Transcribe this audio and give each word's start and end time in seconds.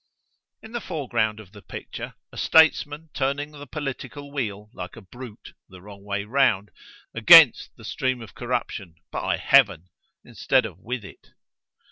In 0.63 0.71
the 0.71 0.81
fore 0.81 1.07
ground 1.07 1.39
of 1.39 1.51
this 1.51 1.61
picture, 1.67 2.15
a 2.31 2.35
statesman 2.37 3.11
turning 3.13 3.51
the 3.51 3.67
political 3.67 4.31
wheel, 4.31 4.71
like 4.73 4.95
a 4.95 5.01
brute, 5.01 5.53
the 5.69 5.79
wrong 5.79 6.03
way 6.03 6.23
round——against 6.25 7.69
the 7.75 7.85
stream 7.85 8.19
of 8.19 8.33
corruption—by 8.33 9.37
Heaven!——instead 9.37 10.65
of 10.65 10.79
with 10.79 11.05
it. 11.05 11.33